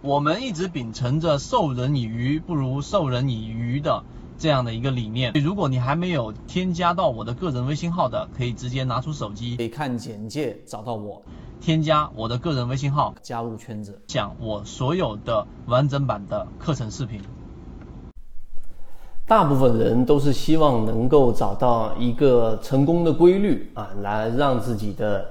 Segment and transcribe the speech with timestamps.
[0.00, 4.04] 我们一直秉承着授人以鱼不如授人以渔的
[4.38, 5.32] 这样的一个理念。
[5.42, 11.20] 如果你还没有添加到我的个人微信号的，可以直接拿出手机，可以看简介找到我，
[11.60, 17.20] 添加我的个人微信号，加入圈子，讲我所有的完整版的课程视频。
[19.26, 25.28] 大部分人都是希望能够找到一个成功的规律啊，来让自己的。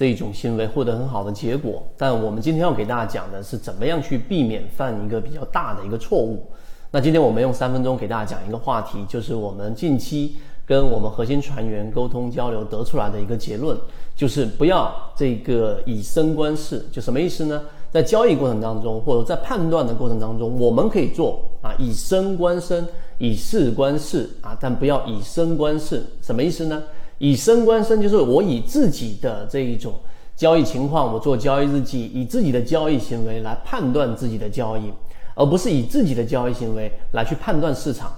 [0.00, 6.42] 这一种行为获得很好的结果，但我们今天要给大家讲的是怎么样去避免犯一个比较大的一个错误。
[6.90, 13.76] 那今天我们用三分钟给大家讲一个话题，就是我们近期跟我们核心船员沟通交流得出来的一个结论，
[14.16, 16.82] 就是不要这个以身观事。
[16.90, 17.60] 就什么意思呢？
[17.90, 22.88] 在交易过程当中，或者在判断的过程当中，我们可以做啊以身观身，
[23.18, 26.02] 以事观事啊，但不要以身观事。
[26.22, 26.82] 什么意思呢？
[27.20, 29.92] 以身观身，就是我以自己的这一种
[30.34, 34.90] 交易情况，我做交易日记，以自己的交易行为来判断自己的交易，
[35.34, 38.10] 而不是以自己的交易行为来去判断市场。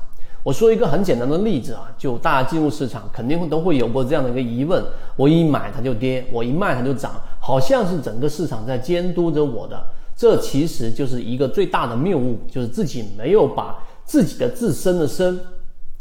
[0.45, 4.81] 我说一个很简单的例子啊，就大家进入市场肯定会都会有过这样的一个疑问：
[5.17, 9.85] 我一买它就跌，我一卖它就涨，好像是整个市场在监督着我的。
[10.15, 15.41] 这其实就是一个最大的谬误，就是自己没有把自己的自身的身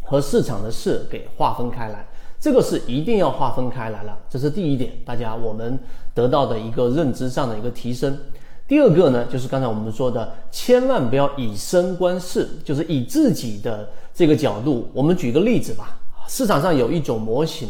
[0.03, 2.05] 和市场的事给划分开来。
[2.41, 5.77] 这个是一定要划分开来了，这是第一点，大家我们
[6.11, 8.17] 得到的一个认知上的一个提升。
[8.67, 14.89] 第二个呢，就是刚才我们说的，千万不要以身观世，就是以自己的这个角度。
[14.91, 17.69] 我们举个例子吧，市场上有一种模型，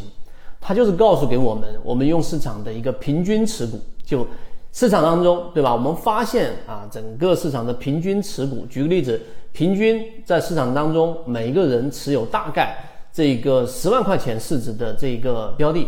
[0.61, 4.25] 它就是告诉给我们，我们用市场的一个平均持股，就
[4.71, 5.73] 市场当中，对吧？
[5.73, 12.77] 我们发现啊，整个市场的平均持股，举个例子，平均在市场当中，每一个人持有大概。
[13.13, 15.85] 这个十万块钱市值的这一个标的，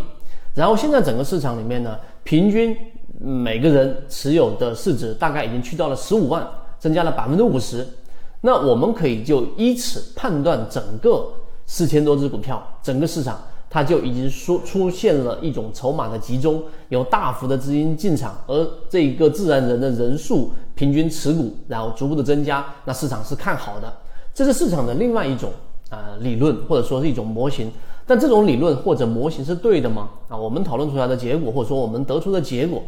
[0.53, 2.75] 然后现在整个市场里面呢，平均
[3.17, 6.45] 每个人持有的市值大概已经去到了十五万，
[6.79, 7.88] 增加了百分之五十。
[8.41, 11.31] 那我们可以就依此判断整个
[11.66, 23.91] 四千多只股票，整个市场它就已经出出现了一种筹码的集中，有大幅的资金进场，而这一个自然人的人数平均持股然后逐步的增加，那市场是看好的，
[24.33, 25.50] 这是市场的另外一种。
[25.94, 27.72] 呃，理论或者说是一种模型，
[28.08, 30.09] 但这种理论或者模型是对的吗？
[30.28, 32.81] 啊，我们讨论出来的结果或者说我们得出的结果，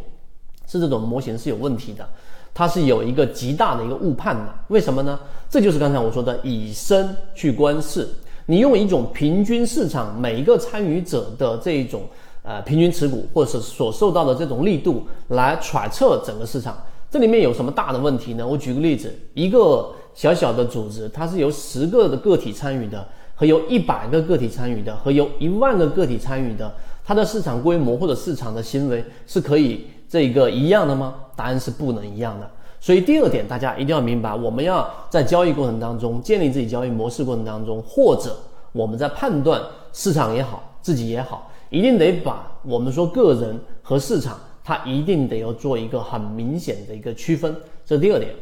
[0.65, 2.03] 是这种模型是有问题的，
[2.51, 4.51] 它是有一个极大的一个误判的。
[4.69, 5.19] 为什么呢？
[5.51, 8.09] 这就是刚才我说的以身去观事，
[8.47, 12.01] 你用一种平均市场每一个参与者的这一种
[12.41, 16.75] 呃平均持股或者是所受到的这种力度来揣测整个市场，
[17.11, 18.47] 这里面有什么大的问题呢？
[18.47, 19.91] 我举个例子，一个。
[20.15, 23.05] 小小的组织，它是由十个的个体参与的，
[23.35, 31.15] 和由一百个个体参与的，和由一万个个体参与的，它的市场规模或者市场的行为是可以这个一样的吗？
[31.35, 32.49] 答案是不能一样的。
[32.79, 38.37] 所以第二点，大家一定要明白，我们要在交易过程当中建立自己交易模式过程当中，或者
[38.71, 39.61] 我们在判断
[39.91, 47.53] 市场也好，自己也好，一定得把我们说个人和市场，它一定得要做一个很明显的一个区分。
[47.85, 48.33] 这是第二点。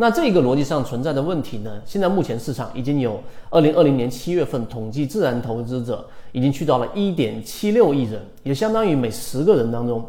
[0.00, 1.70] 那这个逻辑上存在的问题呢？
[1.84, 10.02] 现在目前市场已经有二零二零年七月份统计自然投资者已经去到了一点七六亿人，也相当于每十个人当中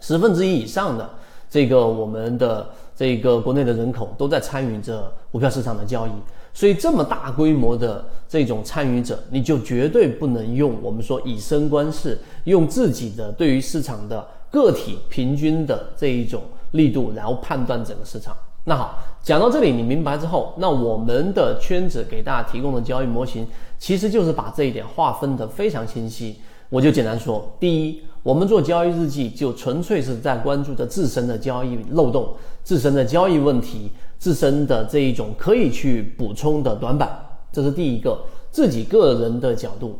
[0.00, 1.08] 十分之一以上的
[1.48, 6.10] 这个我们的这个国内的人口都在参与着股票市场的交易。
[6.52, 16.42] 所以这么大规模的这种参与者，你就绝对不能用我们说以身观世，用自己的对于市场的个体平均的这一种
[16.72, 18.36] 力度，然后判断整个市场。
[18.64, 23.44] 那好，讲到这里，你明白之后，那我们的圈子给大家提供的交易模型，
[23.76, 26.38] 其实就是把这一点划分的非常清晰。
[26.68, 37.10] 我就简单说，第一，我们做交易日记，就纯粹是在关注着自身的交易漏洞、自身的交易问题、自身的这一种可以去补充的短板，
[37.50, 39.98] 这是第一个自己个人的角度。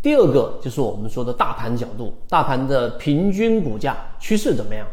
[0.00, 4.86] 第二个就是我们说的大盘角度，大盘的平均股价趋势怎么样？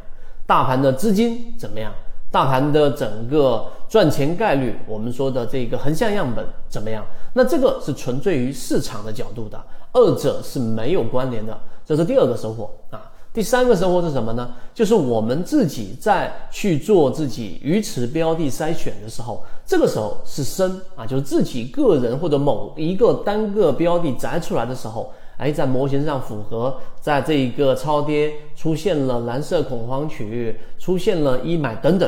[0.48, 1.94] 大盘的资金怎么样？
[2.31, 7.06] 大盘的整个赚钱概率，我们说的这个横向样本怎么样？
[7.33, 9.62] 那这个是纯粹于市场的角度的，
[9.92, 11.60] 二者是没有关联的。
[11.86, 13.12] 这是第二个收获啊。
[13.33, 14.54] 第三个收获是什么呢？
[14.74, 25.12] 就是我们自己在去做自己鱼池标的筛选的时候，这个时候是深啊，就是自己个人或者某一个单个标的摘出来的时候。
[25.42, 32.08] 哎，在模型上符合，在这一个超跌出现了蓝色恐慌区域，出现了一买等等，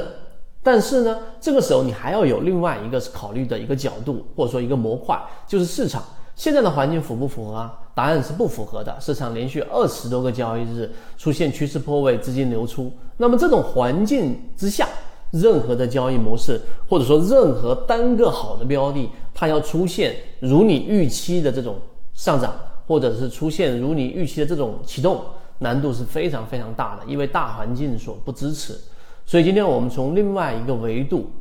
[0.61, 6.03] 但是呢，这个时候你还要有另外一个考虑的一个角度，或者说一个模块，就是市场
[6.35, 7.79] 现在的环境符不符合啊？
[7.95, 8.95] 答案是不符合的。
[8.99, 14.87] 市场连续二十多个交易日出现趋势破位，资金流出，那么这种环境之下，
[15.31, 21.77] 任何的交易模式，或者说任何单个好的标的，它要出现如你预期的这种
[22.13, 22.53] 上涨，
[22.87, 25.21] 或者是出现如你预期的这种启动，
[25.59, 28.77] 难度是非常非常大的，因为大环境所不支持。
[29.25, 31.31] 所以今天我们从另外一个维度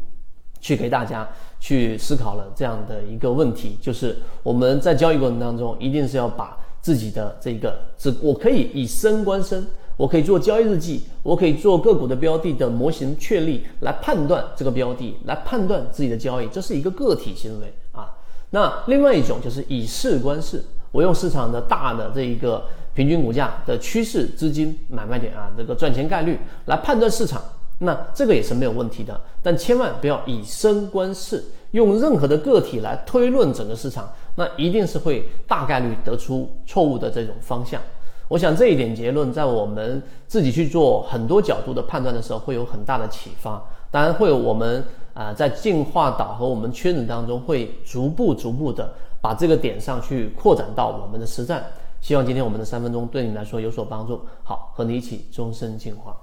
[0.60, 1.28] 去给大家
[1.58, 9.66] 去思考了这样的一个问题，就是我们在交易过程当中，一定是要把自己的这个，只我可以以身观身。
[9.98, 18.08] 我可以做交易日记，我可以做个股的标的的模型确立来判断这个标的，来判断自己的交易，这是一个个体行为啊。
[18.50, 27.42] 那另外一种就是以事观事，我用市场的大的这一个平均股价的趋势、资金买卖点啊，这个赚钱概率来判断市场，
[27.78, 29.20] 那这个也是没有问题的。
[29.42, 37.80] 但千万不要以身观世，用任何的个体来推论整个市场，那一定是会大概率得出错误的这种方向。
[38.28, 43.62] 我想这一点结论，在我们自己去做很多角度的判断的时候，会有很大的启发。
[43.90, 44.82] 当然，会有我们
[45.14, 51.64] 啊，在进化岛和我们圈子当中，会逐步逐步的把这个点上去扩展到我们的实战。
[52.00, 54.20] 希望今天我们的三分钟对你来说有所帮助。
[54.42, 56.16] 好，和你一起终身进化。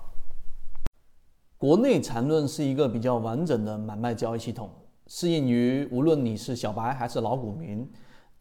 [1.57, 4.69] 国内缠论是一个比较完整的买卖交易系统，
[5.07, 7.89] 适应于无论你是小白还是老股民。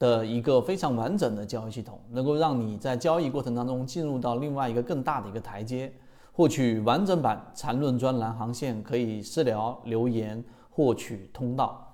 [0.01, 5.93] 的一个非常完整的交易系统，能够让你在交易过程当中进入到另外一个更大的一个台阶。
[6.38, 11.88] 获取完整版缠论专栏航线，可以私聊留言获取通道。